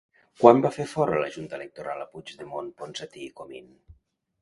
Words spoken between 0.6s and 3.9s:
va fer fora la Junta Electoral a Puigdemont, Ponsatí i Comín?